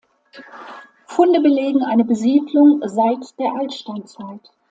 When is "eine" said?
1.83-2.03